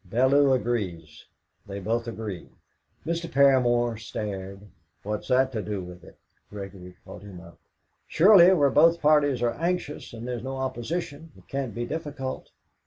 "Bellew 0.03 0.51
agrees 0.51 1.25
they 1.67 1.79
both 1.79 2.07
agree!" 2.07 2.49
Mr. 3.05 3.29
Paramor 3.31 3.99
stared. 3.99 4.61
"What's 5.03 5.27
that 5.27 5.51
to 5.51 5.61
do 5.61 5.83
with 5.83 6.03
it?" 6.03 6.17
Gregory 6.49 6.95
caught 7.05 7.21
him 7.21 7.39
up. 7.39 7.59
"Surely, 8.07 8.51
where 8.51 8.71
both 8.71 8.99
parties 8.99 9.43
are 9.43 9.51
anxious, 9.53 10.11
and 10.11 10.27
there's 10.27 10.41
no 10.43 10.57
opposition, 10.57 11.31
it 11.37 11.47
can't 11.47 11.75
be 11.75 11.85
difficult." 11.85 12.49